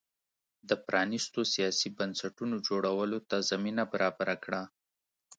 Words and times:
د 0.69 0.71
پرانیستو 0.85 1.39
سیاسي 1.53 1.89
بنسټونو 1.97 2.55
جوړولو 2.67 3.19
ته 3.29 3.37
زمینه 3.51 3.83
برابره 3.93 4.35
کړه. 4.43 4.61